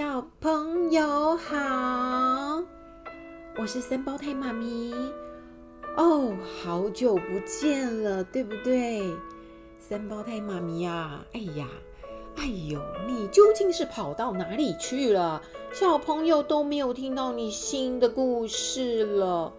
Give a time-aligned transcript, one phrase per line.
[0.00, 2.62] 小朋友好，
[3.58, 4.94] 我是三胞胎妈咪。
[5.94, 9.02] 哦，好久不见了，对不对？
[9.78, 11.68] 三胞胎妈咪呀，哎呀，
[12.38, 15.42] 哎呦，你究竟是跑到哪里去了？
[15.70, 19.52] 小朋友都没有听到你新的故事了。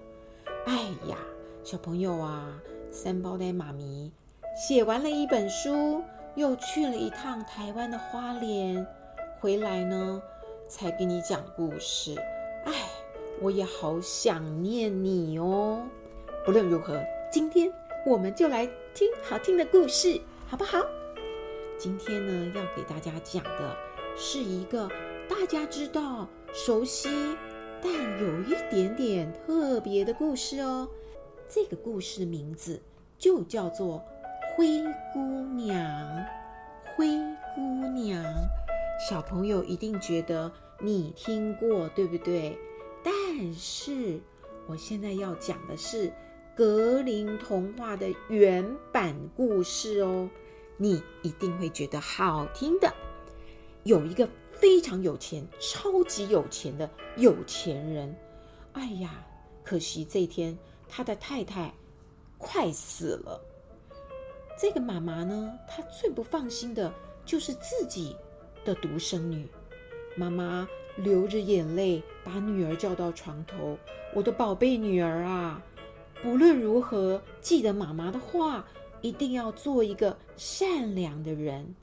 [0.65, 0.73] 哎
[1.07, 1.17] 呀，
[1.63, 2.51] 小朋友啊，
[2.89, 4.11] 三胞胎妈咪
[4.55, 6.01] 写完了一本书，
[6.33, 8.83] 又去了一趟台湾的花莲，
[9.39, 10.19] 回来呢，
[10.71, 12.15] 才给你讲故事。
[12.63, 12.73] 哎，
[13.41, 15.85] 我也好想念你哦。
[16.45, 16.97] 不论如何，
[17.29, 17.69] 今天
[18.05, 20.79] 我们就来听好听的故事，好不好？
[21.77, 23.75] 今天呢，要给大家讲的
[24.15, 24.87] 是一个
[25.27, 27.09] 大家知道、熟悉，
[27.83, 27.91] 但
[28.21, 30.87] 有一点点特别的故事哦。
[31.49, 32.81] 这个故事的名字
[33.17, 34.01] 就叫做
[34.55, 35.77] 《灰姑娘》。
[36.95, 37.07] 灰
[37.55, 38.23] 姑娘，
[39.09, 42.57] 小朋友一定觉得你听过，对不对？
[43.03, 44.19] 但是
[44.67, 46.11] 我现在要讲的是。
[46.53, 50.29] 格林童话的原版故事哦，
[50.75, 52.93] 你一定会觉得好听的。
[53.83, 58.15] 有一个非常有钱、超级有钱的有钱人，
[58.73, 59.25] 哎呀，
[59.63, 60.55] 可惜这天
[60.89, 61.73] 他的太太
[62.37, 63.41] 快死了。
[64.59, 66.93] 这个妈妈呢，她最不放心的
[67.25, 68.15] 就是自己
[68.63, 69.47] 的独生女。
[70.15, 70.67] 妈妈
[70.97, 73.77] 流着眼泪把女儿叫到床头
[74.13, 75.61] ：“我的宝贝女儿啊！”
[76.21, 78.65] 不论如何，记得妈妈的话，
[79.01, 81.73] 一定要做一个善良的人，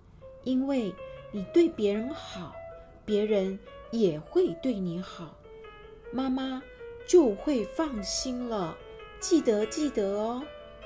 [0.44, 0.94] 因为
[1.32, 2.54] 你对别人好，
[3.04, 3.58] 别人
[3.90, 5.34] 也会对你好，
[6.12, 6.62] 妈妈
[7.06, 8.76] 就会放心了。
[9.18, 10.42] 记得记得哦。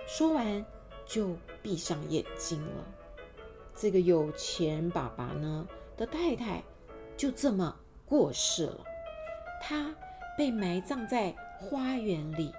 [0.06, 0.64] 说完
[1.06, 2.84] 就闭上眼睛了。
[3.76, 5.66] 这个有钱爸爸呢
[5.96, 6.62] 的太太
[7.16, 7.74] 就这么
[8.06, 8.84] 过世了，
[9.60, 9.94] 她
[10.36, 12.52] 被埋葬在花园里。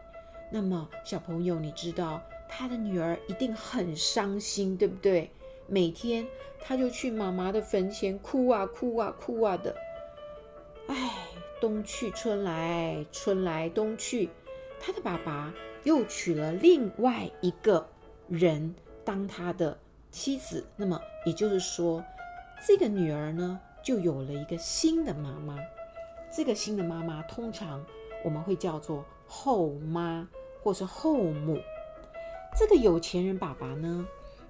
[0.51, 5.31] 那么，小朋友，你知道他的女儿一定很伤心，对不对？
[5.65, 6.27] 每天
[6.59, 9.75] 他就去妈妈的坟前哭啊哭啊哭啊的。
[10.87, 11.11] 哎，
[11.59, 14.29] 冬去春来，春来冬去，
[14.79, 15.51] 他的爸爸
[15.83, 17.89] 又娶了另外一个
[18.27, 19.75] 人当他的
[20.11, 20.63] 妻子。
[20.75, 22.03] 那么也就是说，
[22.67, 25.57] 这个女儿呢，就有了一个新的妈妈。
[26.35, 27.85] 这个新的妈妈，通常
[28.23, 30.27] 我们会叫做后妈。
[30.63, 31.59] 或是后母，
[32.57, 34.07] 这个有钱人爸爸呢，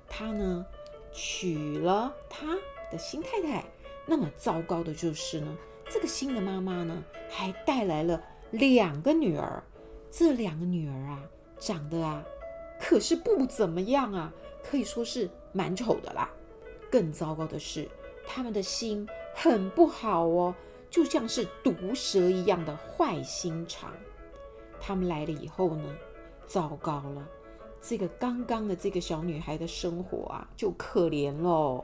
[0.07, 0.63] 他呢
[1.11, 2.55] 娶了他
[2.91, 3.65] 的新太太。
[4.05, 5.57] 那么糟糕的就是呢，
[5.89, 8.21] 这个新的妈妈呢，还带来了
[8.51, 9.63] 两个女儿。
[10.11, 11.19] 这两个女儿啊，
[11.57, 12.23] 长得啊，
[12.79, 14.31] 可是不怎么样啊，
[14.61, 16.29] 可以说是蛮丑的啦。
[16.91, 17.89] 更糟糕的是，
[18.25, 20.53] 他们的心很不好哦，
[20.89, 23.91] 就像是毒蛇一样的坏心肠。
[24.79, 25.83] 他们来了以后呢，
[26.45, 27.27] 糟糕了，
[27.81, 31.83] 这个刚刚的这个小女孩的生活啊，就可怜喽。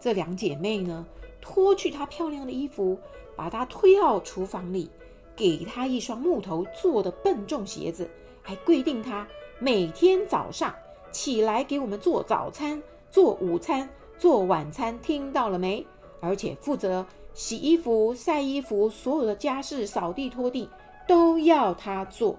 [0.00, 1.06] 这两姐妹呢，
[1.40, 2.98] 脱去她漂亮的衣服，
[3.36, 4.90] 把她推到厨房里，
[5.36, 8.10] 给她一双木头做的笨重鞋子，
[8.42, 9.26] 还规定她
[9.58, 10.74] 每天早上
[11.12, 13.88] 起来给我们做早餐、做午餐、
[14.22, 15.84] 做晚餐，听到了没？
[16.20, 20.70] 而且负责洗衣服、晒衣服，所有的家事、扫地、拖地。
[21.08, 22.38] 都要他做，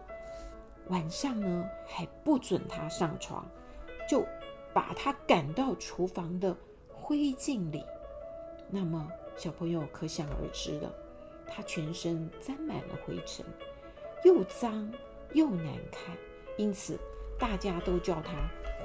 [0.88, 3.45] 晚上呢还不准他上床，
[4.09, 4.25] 就
[4.73, 6.55] 把他赶到厨房的
[6.88, 7.83] 灰烬里。
[8.69, 9.05] 那么
[9.35, 10.89] 小朋友可想而知了，
[11.45, 13.45] 他全身沾满了灰尘，
[14.23, 14.89] 又脏
[15.33, 16.15] 又难看，
[16.55, 16.97] 因此
[17.38, 18.31] 大家都叫他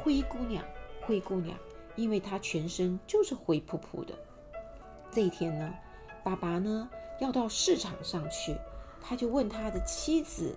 [0.02, 0.64] 灰姑娘。
[1.00, 1.56] 灰姑娘，
[1.98, 4.14] 因为他全身就是灰扑扑的。
[5.10, 5.74] 这一天呢，
[6.24, 6.88] 爸爸呢
[7.20, 8.56] 要到市场上去。
[9.00, 10.56] 他就问他的妻子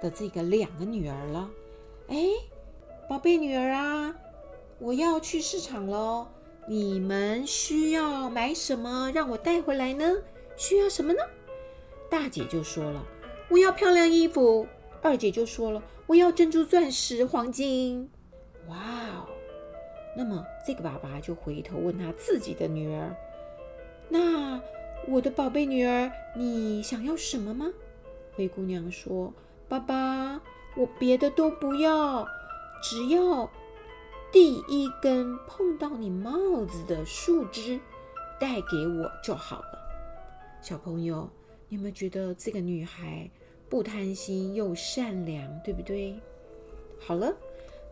[0.00, 1.48] 的这个两个女儿了
[2.08, 2.16] ：“哎，
[3.08, 4.14] 宝贝女儿啊，
[4.78, 6.26] 我要去市场喽，
[6.66, 10.16] 你们需要买什么让我带回来呢？
[10.56, 11.20] 需要什么呢？”
[12.10, 13.04] 大姐就说了
[13.50, 14.66] ：“我要漂亮衣服。”
[15.02, 18.10] 二姐就说了：“我要珍珠、钻石、黄金。”
[18.66, 19.28] 哇哦！
[20.16, 23.14] 那么这个爸爸就回头问他自己的女儿
[24.08, 24.60] ：“那？”
[25.06, 27.70] 我的宝贝女儿，你想要什么吗？
[28.32, 29.30] 灰姑娘说
[29.68, 30.40] ：“爸爸，
[30.74, 32.26] 我别的都不要，
[32.82, 33.50] 只要
[34.32, 37.78] 第一根碰到你帽子的树枝
[38.40, 39.78] 带给我就好了。”
[40.62, 41.28] 小朋友，
[41.68, 43.30] 你有没有觉得这个女孩
[43.68, 46.18] 不贪心又善良，对不对？
[46.98, 47.30] 好了，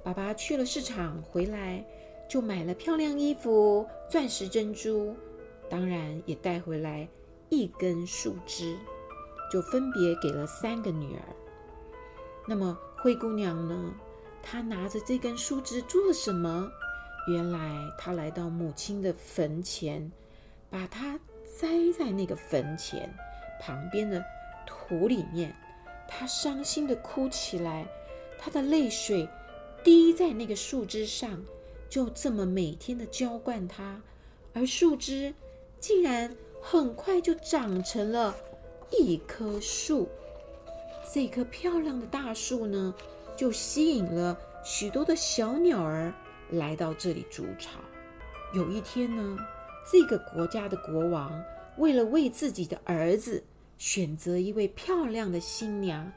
[0.02, 1.84] 爸爸去了市场，回来
[2.32, 5.14] 就买了漂亮衣服、钻石、珍珠。
[5.68, 7.06] 当然也带回来
[7.50, 8.74] 一根树枝，
[9.52, 11.22] 就分别给了三个女儿。
[12.48, 13.94] 那么灰姑娘呢？
[14.42, 16.66] 她拿着这根树枝做什么？
[17.28, 20.10] 原来她来到母亲的坟前，
[20.70, 21.68] 把它栽
[21.98, 23.14] 在那个坟前
[23.60, 24.24] 旁边的
[24.66, 25.54] 土里面。
[26.08, 27.86] 她伤心的哭起来，
[28.38, 29.28] 她的泪水
[29.84, 31.38] 滴在那个树枝上，
[31.92, 34.00] 就这么每天的浇灌它，
[34.54, 35.34] 而树枝
[35.78, 38.34] 竟然很快就长成了
[38.90, 40.08] 一棵树。
[41.12, 42.94] 这棵漂亮的大树呢，
[43.36, 44.34] 就吸引了
[44.64, 46.10] 许多的小鸟儿
[46.52, 47.78] 来到这里筑巢。
[48.54, 49.36] 有一天呢，
[49.92, 51.44] 这个国家的国王
[51.76, 53.44] 为了为自己的儿子
[53.76, 56.10] 选择一位漂亮的新娘，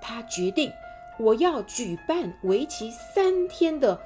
[0.00, 0.70] 他决定
[1.18, 4.00] 我要举办为期三天的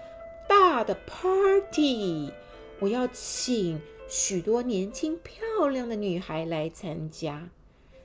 [0.70, 2.32] 大的 party，
[2.78, 7.50] 我要请许多年轻漂亮的女孩来参加。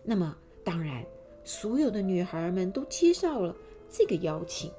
[0.01, 1.06] 那么，当然，
[1.44, 3.56] 所有的女孩们都接受了。
[3.88, 4.71] 这个邀请，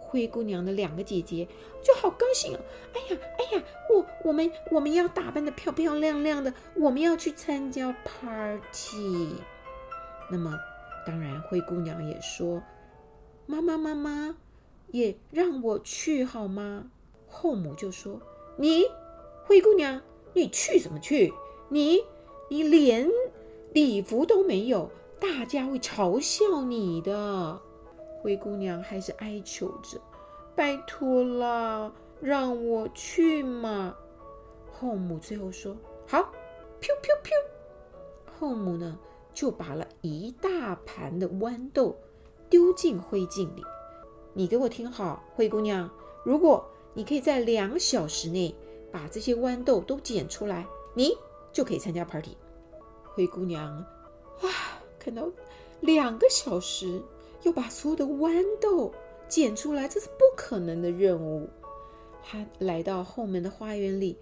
[0.00, 1.46] 灰姑娘的两个姐姐
[1.80, 2.60] 就好高兴哦！
[2.92, 9.36] 哎呀，哎呀，我我们我们要打扮的漂漂亮亮的，我们要去参加 party。
[10.28, 10.58] 那么，
[11.06, 12.60] 当然，灰姑娘也说
[13.46, 14.36] ：“妈妈，妈妈，
[14.90, 16.90] 也让我去好吗？”
[17.28, 18.20] 后母就说
[18.56, 18.84] ：“你，
[19.44, 20.00] 灰姑娘，
[20.32, 21.32] 你去什么去？
[21.68, 22.02] 你，
[22.48, 23.08] 你连
[23.72, 24.90] 礼服都没有，
[25.20, 27.60] 大家会嘲笑你的。”
[28.20, 30.00] 灰姑娘还是哀求着
[30.56, 33.94] ：“拜托了，让我去嘛！”
[34.72, 35.76] 后母最后说
[36.06, 36.18] ：“好，
[36.80, 37.30] 噗噗噗！”
[38.38, 38.98] 后母呢，
[39.32, 41.96] 就把了一大盘的豌豆
[42.48, 43.62] 丢进灰烬里。
[44.32, 45.88] 你给我听好，灰姑娘，
[46.24, 48.54] 如果你可以在两小时内
[48.90, 51.16] 把这些豌豆都捡出来，你
[51.52, 52.36] 就可以参加 party。
[53.04, 53.66] 灰姑娘
[54.40, 54.48] 啊，
[54.98, 55.28] 看到
[55.80, 57.02] 两个小时。
[57.44, 58.92] 要把所有的豌豆
[59.28, 61.48] 捡出来，这是不可能的任务。
[62.20, 64.18] 她来到后门的花园里，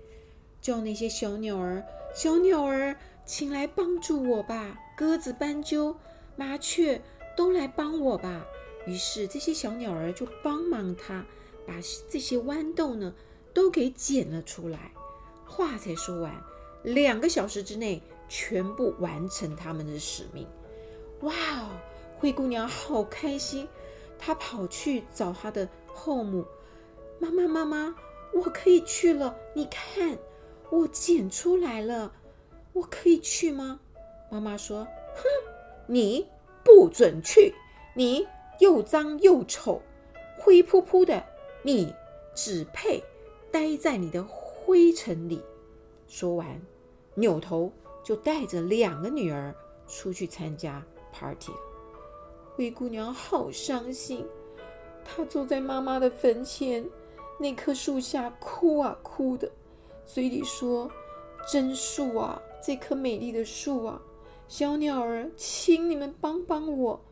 [0.60, 1.82] 叫那些小鸟儿
[2.14, 4.78] ：“小鸟儿，请来帮助我吧！
[4.98, 5.96] 鸽子、斑鸠、
[6.36, 7.00] 麻雀
[7.34, 8.44] 都来帮我吧！”
[8.86, 11.24] 于是这些小鸟儿就帮忙她，
[11.66, 11.74] 把
[12.08, 13.14] 这些豌豆呢
[13.52, 14.92] 都给捡了出来。
[15.44, 16.34] 话才说完，
[16.82, 20.46] 两个小时之内全部完成他们的使命。
[21.20, 21.70] 哇哦！
[22.18, 23.68] 灰姑娘好开心，
[24.18, 26.44] 她跑去找她的后母
[27.20, 27.94] ：“妈妈，妈妈，
[28.32, 29.36] 我可以去了。
[29.54, 30.18] 你看，
[30.70, 32.12] 我捡出来了，
[32.72, 33.80] 我可以去吗？”
[34.30, 34.84] 妈妈说
[35.14, 35.22] ：“哼，
[35.86, 36.26] 你
[36.64, 37.54] 不准去，
[37.94, 38.26] 你
[38.58, 39.80] 又脏又丑，
[40.38, 41.24] 灰扑扑的，
[41.66, 41.92] 你
[42.32, 43.02] 只配
[43.50, 45.42] 待在你的灰尘里。”
[46.06, 46.46] 说完，
[47.16, 47.72] 扭头
[48.04, 49.52] 就带着两个女儿
[49.88, 50.80] 出去参加
[51.12, 51.58] party 了。
[52.54, 54.24] 灰姑娘好伤心，
[55.04, 56.88] 她坐在妈妈的坟前
[57.36, 59.50] 那棵树下哭啊哭的，
[60.06, 60.88] 嘴里说
[61.50, 64.00] ：“真树啊，这棵美丽的树啊，
[64.46, 67.04] 小鸟儿，请你们帮帮我，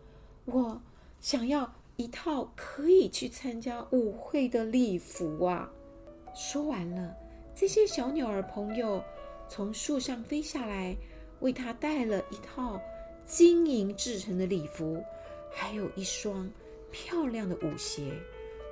[0.44, 0.80] 我
[1.20, 5.70] 想要一套可以去参加舞会的礼服啊！”
[6.34, 7.14] 说完了，
[7.54, 9.02] 这些小鸟儿朋友
[9.48, 10.96] 从树上飞下来，
[11.40, 12.80] 为她带了一套
[13.24, 15.02] 金银制成的礼服。
[15.56, 16.50] 还有一双
[16.90, 18.10] 漂亮的舞鞋，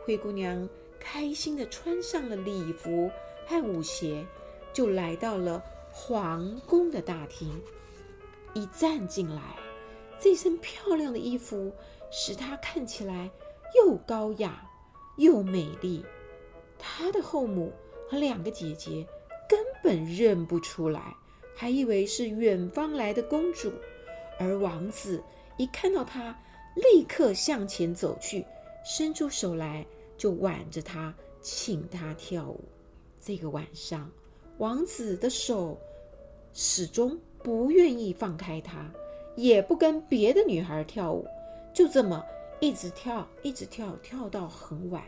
[0.05, 3.09] 灰姑娘开心地穿上了礼服
[3.47, 4.27] 和舞鞋，
[4.73, 5.63] 就来到了
[5.93, 7.49] 皇宫的大厅。
[8.53, 9.57] 一站进来，
[10.21, 11.73] 这身漂亮的衣服
[12.13, 13.29] 使她看起来
[13.75, 14.65] 又高雅
[15.17, 16.05] 又美丽。
[16.79, 17.73] 她的后母
[18.09, 19.07] 和两个姐姐
[19.49, 21.17] 根本认不出来，
[21.57, 23.73] 还以为是远方来的公主。
[24.39, 25.23] 而王子
[25.57, 26.39] 一看到她，
[26.75, 28.45] 立刻向前走去，
[28.85, 32.65] 伸出手来就挽着她，请她跳舞。
[33.21, 34.11] 这个晚上，
[34.59, 35.79] 王子的手
[36.53, 38.91] 始终不愿意放开她，
[39.37, 41.25] 也不跟别的女孩跳舞，
[41.73, 42.25] 就这么
[42.61, 45.03] 一直跳，一直跳，跳到很晚。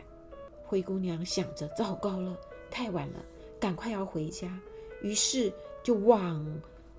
[0.63, 2.35] 灰姑娘想着：糟糕了，
[2.71, 3.23] 太晚了，
[3.59, 4.59] 赶快要回家。
[5.01, 5.53] 于是
[5.83, 6.43] 就往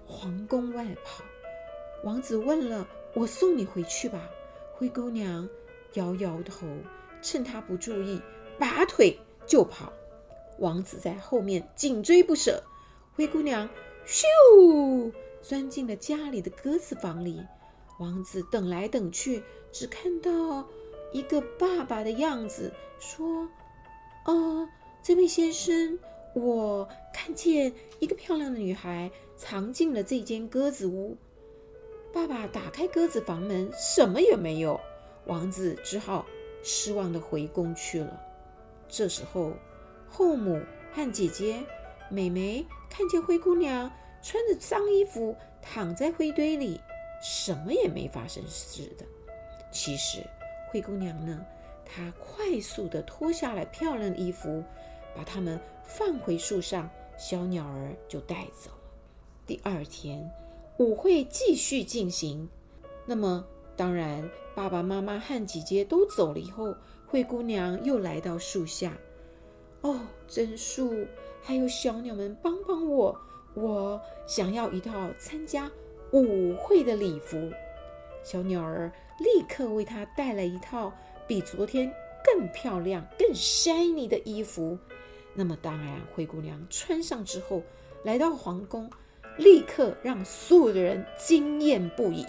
[0.06, 1.24] 皇宫外跑。
[2.04, 4.28] 王子问了：“我送你回去吧。”
[4.72, 5.48] 灰姑娘
[5.94, 6.66] 摇摇头，
[7.20, 8.20] 趁他不注意，
[8.58, 9.92] 拔腿就跑。
[10.58, 12.62] 王子在后面紧追不舍。
[13.14, 13.68] 灰姑娘
[14.06, 17.42] 咻钻进了家里的鸽子房里。
[17.98, 20.66] 王子等来等去，只看到
[21.12, 23.48] 一个爸爸的样子，说
[24.26, 24.68] ：“哦，
[25.02, 25.98] 这位先生，
[26.34, 31.16] 我看见一个漂亮的女孩藏进了这间鸽子屋，
[32.12, 34.78] 爸爸打开鸽子房门，什么也没有。
[35.26, 36.24] 王子只好
[36.62, 38.20] 失望地回宫去了。
[38.88, 39.52] 这时候，
[40.08, 40.60] 后母
[40.92, 41.64] 和姐姐
[42.10, 43.90] 美眉看见灰姑娘
[44.22, 46.80] 穿着脏衣服躺在灰堆里，
[47.20, 49.04] 什么也没发生似的。
[49.70, 50.20] 其实，
[50.68, 51.44] 灰姑娘呢，
[51.84, 54.62] 她快速地脱下来漂亮的衣服，
[55.14, 58.76] 把它们放回树上，小鸟儿就带走了。
[59.46, 60.30] 第二天，
[60.78, 62.48] 舞会继续进行。
[63.04, 63.44] 那么，
[63.76, 66.74] 当然，爸爸妈妈和姐姐都走了以后，
[67.06, 68.96] 灰姑娘又来到树下。
[69.82, 71.06] 哦，真树，
[71.42, 73.20] 还有小鸟们，帮帮我！
[73.54, 75.70] 我想要一套参加
[76.12, 77.50] 舞会的礼服。
[78.22, 80.92] 小鸟儿立刻为她带来一套
[81.26, 81.92] 比昨天
[82.24, 84.78] 更漂亮、更 shiny 的衣服。
[85.34, 87.62] 那么，当然，灰姑娘穿上之后，
[88.02, 88.90] 来到皇宫，
[89.36, 92.26] 立刻让所有的人惊艳不已。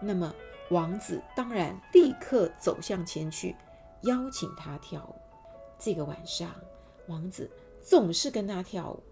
[0.00, 0.34] 那么，
[0.70, 3.54] 王子当然立刻走向前去，
[4.02, 5.14] 邀请她跳舞。
[5.78, 6.50] 这个晚上，
[7.06, 9.02] 王子总是跟她跳舞。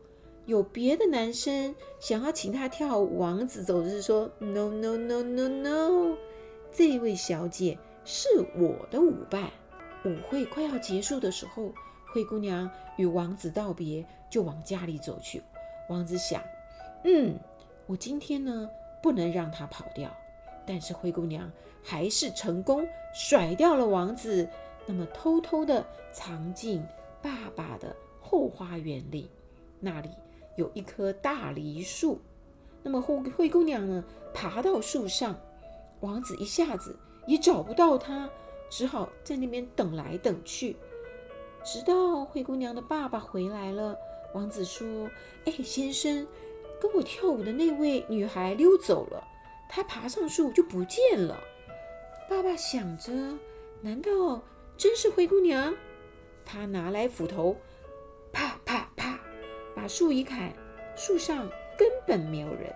[0.46, 6.16] 有别的男生想要请她跳舞，王子总是说：“No, no, no, no, no。”
[6.72, 9.50] 这位小姐是我的舞伴。
[10.04, 11.72] 舞会快要结束的时候，
[12.12, 15.40] 灰姑娘与王子道别，就往家里走去。
[15.88, 16.42] 王子想
[17.04, 17.38] ：“嗯，
[17.86, 18.68] 我今天呢，
[19.00, 20.10] 不能让她跑掉。”
[20.66, 21.50] 但是灰姑娘
[21.82, 24.48] 还是成功甩掉了王子，
[24.86, 26.82] 那么偷偷的藏进
[27.20, 29.30] 爸爸的后花园里。
[29.78, 30.08] 那里
[30.56, 32.20] 有一棵大梨树。
[32.82, 34.04] 那么灰灰姑娘呢，
[34.34, 35.38] 爬到树上，
[36.00, 38.28] 王子一下子也找不到她，
[38.68, 40.76] 只好在那边等来等去，
[41.64, 43.96] 直到灰姑娘的爸爸回来了。
[44.34, 45.08] 王子说
[45.44, 46.26] ：“哎，先生，
[46.80, 49.22] 跟我跳舞的那位女孩溜走了。”
[49.68, 51.38] 她爬上树就不见了。
[52.28, 53.12] 爸爸想着，
[53.80, 54.42] 难道
[54.76, 55.74] 真是灰姑娘？
[56.44, 57.56] 他拿来斧头，
[58.32, 58.90] 啪啪，
[59.74, 60.52] 把树一砍，
[60.96, 62.74] 树上根本没有人。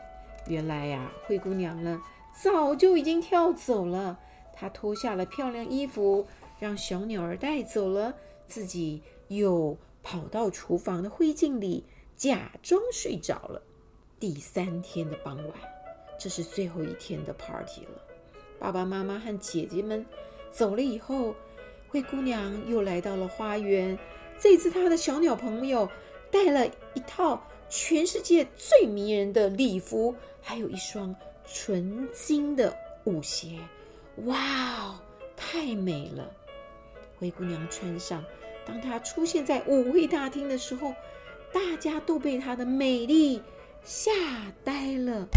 [0.48, 2.00] 原来呀，灰姑娘呢，
[2.42, 4.18] 早就已经跳走了。
[4.54, 6.26] 她脱下了漂亮衣服，
[6.58, 8.14] 让小鸟儿带走了，
[8.46, 11.84] 自己又跑到厨房的灰烬里，
[12.16, 13.62] 假装睡着了。
[14.18, 15.52] 第三天的傍晚。
[16.18, 18.02] 这是最后一天的 party 了。
[18.58, 20.06] 爸爸妈妈和姐姐们
[20.50, 21.34] 走了以后，
[21.88, 23.98] 灰姑娘又来到了花园。
[24.38, 25.86] 这次她的小鸟朋友
[26.30, 31.14] 带了一套全世界最迷人的礼服，还有一双
[31.46, 32.74] 纯金的
[33.04, 33.58] 舞鞋。
[34.24, 34.38] 哇
[34.78, 34.98] 哦，
[35.36, 36.32] 太美了！
[37.18, 38.24] 灰姑娘穿上，
[38.64, 40.94] 当她出现在舞会大厅的时候，
[41.52, 43.42] 大家都被她的美丽
[43.84, 44.10] 吓
[44.64, 45.28] 呆了。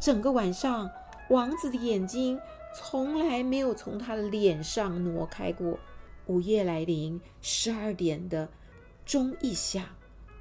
[0.00, 0.88] 整个晚上，
[1.28, 2.40] 王子的眼睛
[2.72, 5.76] 从来没有从她的脸上挪开过。
[6.26, 8.48] 午夜来临，十二点的
[9.04, 9.84] 钟一响，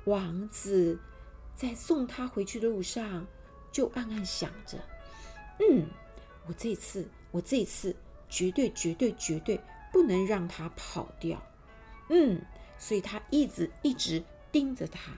[0.10, 1.00] 王子
[1.56, 3.26] 在送他回去的路上
[3.72, 4.78] 就暗暗想着
[5.60, 5.88] ：“嗯，
[6.46, 7.96] 我这次，我这次
[8.28, 9.60] 绝对、绝对、绝对
[9.94, 11.42] 不能让他跑掉。”
[12.10, 12.42] 嗯，
[12.78, 15.14] 所以他一直一直盯着他。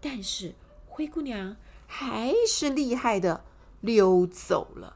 [0.00, 0.54] 但是
[0.86, 1.56] 灰姑娘
[1.86, 3.44] 还是厉害的。
[3.82, 4.94] 溜走了。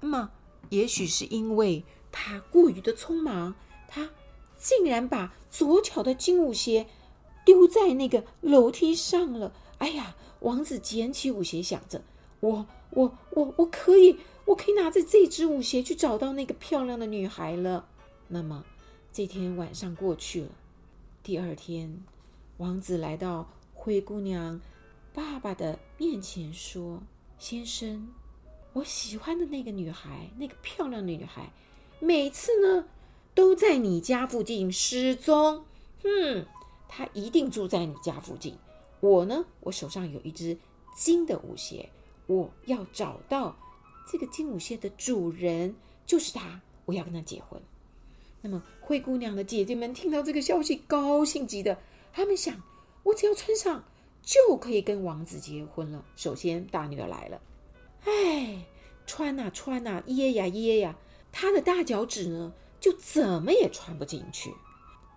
[0.00, 0.30] 那么，
[0.68, 3.54] 也许是因为她过于的匆忙，
[3.88, 4.10] 她
[4.58, 6.86] 竟然把左脚的金舞鞋
[7.46, 9.54] 丢在那个楼梯上了。
[9.78, 12.02] 哎呀，王子捡起舞鞋，想着：
[12.40, 17.88] 我、我、我、我可以，我可以拿着这只舞鞋去找到那个漂亮的女孩了。
[18.28, 18.64] 那么，
[19.12, 20.48] 这天晚上过去了。
[21.22, 22.02] 第二天，
[22.58, 24.60] 王子来到灰姑娘
[25.14, 27.02] 爸爸的面前，说
[27.38, 28.08] ：“先生。”
[28.74, 31.50] 我喜欢的那个女孩，那个漂亮的女孩，
[31.98, 32.86] 每次呢
[33.34, 35.64] 都在你家附近失踪。
[36.04, 36.44] 嗯，
[36.88, 38.56] 她一定住在你家附近。
[39.00, 40.56] 我呢，我手上有一只
[40.94, 41.90] 金的舞鞋，
[42.26, 43.56] 我要找到
[44.10, 45.74] 这个金舞鞋的主人，
[46.06, 46.60] 就是她。
[46.86, 47.60] 我要跟她结婚。
[48.40, 51.78] 那么灰姑娘的姐姐们听到这个消息，高兴极的，
[52.12, 52.62] 她们想：
[53.02, 53.84] 我只要穿上
[54.22, 56.04] 就可以跟王子结婚了。
[56.14, 57.40] 首先，大女儿来了。
[58.04, 58.64] 哎，
[59.04, 60.96] 穿呐穿呐，掖呀掖呀，
[61.32, 64.54] 她的大脚趾呢，就怎么也穿不进去。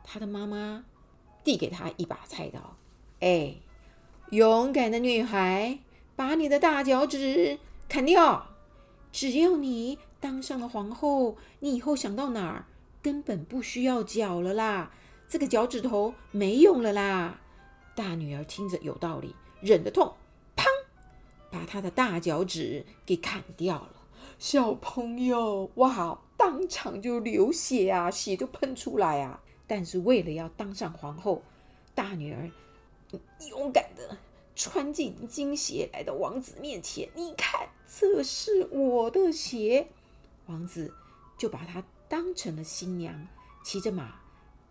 [0.03, 0.83] 她的妈妈
[1.43, 2.77] 递给她一把菜刀，
[3.19, 3.55] 哎，
[4.31, 5.79] 勇敢的女孩，
[6.15, 8.47] 把你的大脚趾砍掉。
[9.11, 12.65] 只要你当上了皇后，你以后想到哪儿，
[13.01, 14.91] 根本不需要脚了啦，
[15.27, 17.39] 这个脚趾头没用了啦。
[17.95, 20.13] 大女儿听着有道理，忍着痛。
[20.55, 20.65] 砰
[21.49, 23.93] 把她的大脚趾给砍掉了。
[24.37, 29.41] 小朋友，哇，当场就流血啊，血就喷出来啊！
[29.69, 31.43] 但是为了要当上皇后，
[31.93, 32.49] 大女儿
[33.51, 34.17] 勇敢的
[34.55, 37.07] 穿进金鞋，来到王子面前。
[37.13, 39.87] 你看，这是我的鞋。
[40.47, 40.91] 王子
[41.37, 43.27] 就把她当成了新娘，
[43.63, 44.19] 骑着马，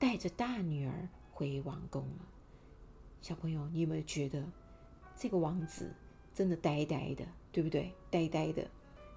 [0.00, 2.26] 带着大女儿回王宫了。
[3.22, 4.42] 小朋友，你有没有觉得
[5.16, 5.94] 这个王子
[6.34, 7.94] 真的呆呆的，对不对？
[8.10, 8.68] 呆呆的，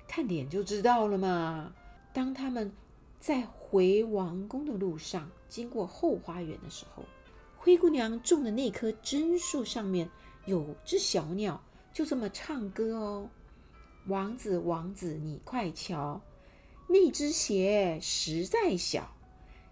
[0.08, 1.74] 看脸就知道了嘛。
[2.14, 2.72] 当他们
[3.20, 7.06] 在回王宫的路上，经过后花园的时候，
[7.56, 10.10] 灰姑娘种的那棵榛树上面
[10.46, 11.64] 有只小鸟，
[11.94, 13.30] 就这么唱歌哦
[14.08, 16.20] ：“王子，王子，你快瞧，
[16.90, 19.16] 那只鞋实在小，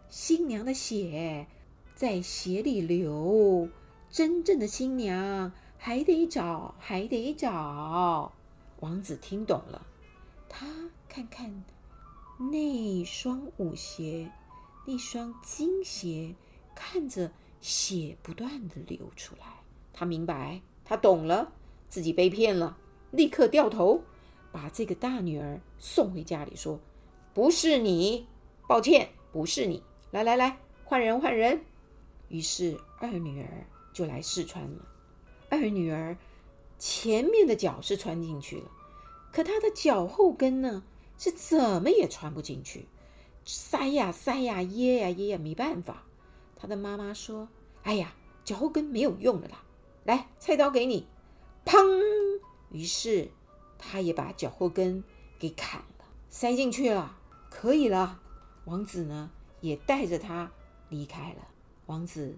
[0.09, 1.45] 新娘的血
[1.93, 3.67] 在鞋里流，
[4.09, 8.31] 真正的新娘还得找，还得找。”
[8.79, 9.85] 王子听懂了，
[10.47, 10.65] 他
[11.09, 11.65] 看看。
[12.41, 14.31] 那双舞鞋，
[14.85, 16.33] 那双金鞋，
[16.73, 17.29] 看着
[17.59, 19.45] 血不断的流出来。
[19.91, 21.51] 他明白，他懂了，
[21.89, 22.77] 自己被骗了，
[23.11, 24.01] 立刻掉头，
[24.53, 26.79] 把这个大女儿送回家里，说
[27.35, 28.25] ：“不是你，
[28.69, 29.83] 抱歉，不是你。
[30.11, 31.61] 来来来，换人换人。”
[32.29, 34.87] 于是二女儿就来试穿了。
[35.49, 36.15] 二女儿
[36.77, 38.71] 前面的脚是穿进去了，
[39.29, 40.83] 可她的脚后跟呢？
[41.19, 42.87] 是怎么也穿不进去，
[43.45, 46.03] 塞呀塞呀，噎呀噎呀，没办法。
[46.55, 47.49] 他的妈妈说
[47.83, 49.61] ：“哎呀，脚后跟没有用的啦，
[50.05, 51.05] 来，菜刀给你。”
[51.65, 51.75] 砰！
[52.71, 53.29] 于是
[53.77, 55.03] 他也把脚后跟
[55.37, 57.17] 给砍了，塞进去了，
[57.49, 58.21] 可以了。
[58.65, 59.29] 王子呢，
[59.59, 60.49] 也带着他
[60.87, 61.47] 离开了。
[61.87, 62.37] 王子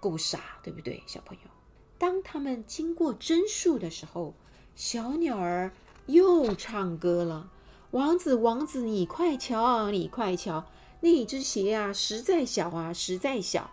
[0.00, 1.50] 够傻，对不对，小朋友？
[1.96, 4.34] 当他们经过榛树的时候，
[4.76, 5.72] 小鸟儿
[6.06, 7.50] 又唱歌了。
[7.92, 10.66] 王子，王子，你快瞧，你快瞧，
[11.00, 13.70] 那只鞋啊，实在小啊，实在小。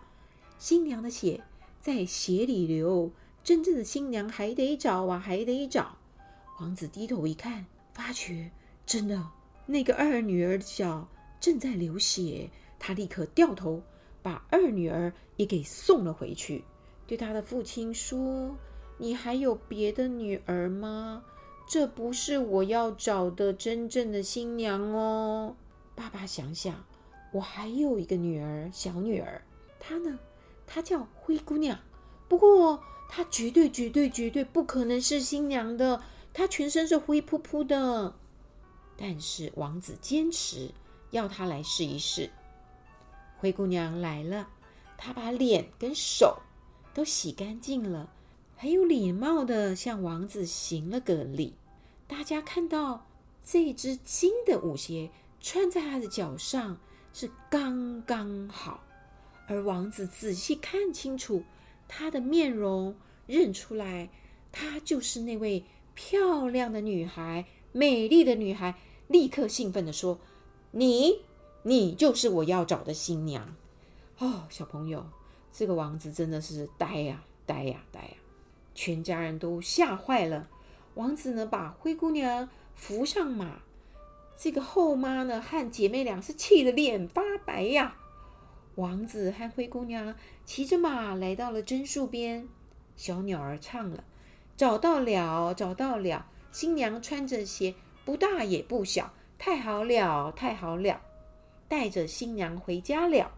[0.58, 1.44] 新娘的血
[1.82, 3.12] 在鞋里流，
[3.44, 5.98] 真正的新娘还得找啊，还得找。
[6.62, 8.50] 王子低头一看，发觉
[8.86, 9.22] 真的，
[9.66, 11.10] 那个二女儿的脚
[11.42, 12.50] 正在流血。
[12.80, 13.84] 他立刻掉头，
[14.22, 16.64] 把二女儿也给送了回去，
[17.06, 18.56] 对他的父亲说
[18.98, 21.22] ：“你还有别的女儿吗？”
[21.68, 25.56] 这不是我要找的真正的新娘哦，
[25.96, 26.86] 爸爸想想，
[27.34, 29.42] 我还有一个女儿，小女儿，
[29.80, 30.20] 她呢，
[30.68, 31.80] 她叫灰姑娘，
[32.28, 36.02] 不过她绝对绝对绝对不可能是新娘的，
[36.34, 38.14] 她全身是灰扑扑的。
[38.96, 40.72] 但是王子坚持
[41.12, 42.30] 要她来试一试。
[43.38, 44.48] 灰姑娘来了，
[44.98, 46.38] 她把脸跟手
[46.94, 48.10] 都洗干净了。
[48.58, 51.54] 很有礼貌的向王子行了个礼。
[52.08, 53.06] 大家看到
[53.44, 55.10] 这只金的舞鞋
[55.42, 56.78] 穿在他的脚上
[57.14, 58.84] 是刚刚好，
[59.48, 61.44] 而王子仔细看清楚
[61.88, 62.96] 她的面容，
[63.28, 64.10] 认出来
[64.52, 68.76] 她就是那位漂亮的女孩，美丽的女孩，
[69.08, 70.20] 立刻兴奋地说
[70.72, 71.22] ：“你，
[71.64, 73.56] 你就是我要找的新娘。”
[74.20, 75.06] 哦，小朋友，
[75.52, 78.14] 这个王子真的是呆呀，呆呀，呆呀！
[78.76, 80.50] 全家人都吓坏了。
[80.94, 83.62] 王子呢，把灰姑娘扶上马，
[84.38, 87.96] 这个后妈呢和姐妹俩是气得脸发白呀。
[88.76, 92.48] 王子和灰姑娘骑着马来到了榛树边，
[92.96, 94.04] 小鸟儿唱了
[94.56, 101.02] ：“找到了，找到了，新娘穿着鞋，不大也不小，太好了，太好了，
[101.70, 103.32] 带着新娘回家了。”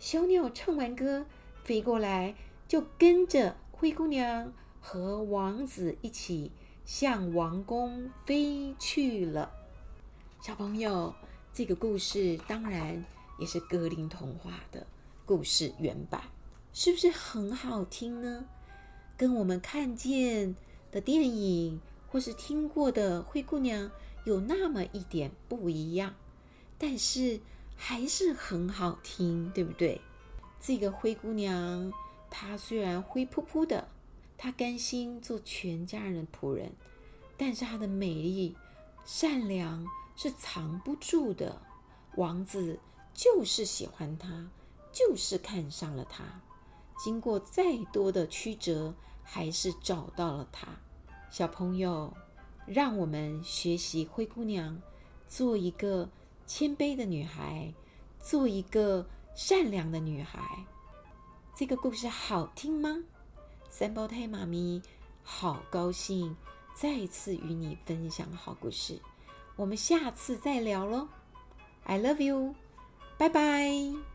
[0.00, 1.26] 小鸟唱完歌，
[1.62, 2.34] 飞过来，
[2.66, 6.52] 就跟着灰姑娘和王子一起
[6.84, 9.50] 向王宫飞去了。
[10.42, 11.14] 小朋友，
[11.54, 13.02] 这个故事当然
[13.38, 14.86] 也是格林童话的
[15.24, 16.20] 故事原版，
[16.74, 18.44] 是不是很好听呢？
[19.16, 20.54] 跟我们看见
[20.92, 23.90] 的电影或是听过的灰姑娘
[24.26, 26.14] 有那么一点不一样，
[26.76, 27.40] 但是。
[27.82, 30.02] 还是很好听，对不对？
[30.60, 31.90] 这个灰姑娘，
[32.30, 33.88] 她虽然灰扑扑的，
[34.38, 36.72] 她甘心做全家人的仆人，
[37.36, 38.56] 但是她的美丽、
[39.04, 39.84] 善良
[40.16, 41.60] 是藏不住的。
[42.16, 42.78] 王子
[43.12, 44.48] 就是喜欢她，
[44.92, 46.40] 就是看上了她。
[46.98, 50.68] 经过再多的曲折，还是找到了她。
[51.30, 52.14] 小朋友，
[52.66, 54.80] 让我们学习灰姑娘，
[55.28, 56.08] 做一个。
[56.46, 57.72] 谦卑的女孩，
[58.18, 60.66] 做一个善良的女孩。
[61.60, 63.02] 这个故事好听吗？
[63.68, 64.80] 三胞胎妈咪
[65.22, 66.34] 好高兴
[66.72, 68.98] 再次与你分享好故事。
[69.56, 71.06] 我们下次再聊喽。
[71.84, 72.54] I love you，
[73.18, 74.09] 拜拜。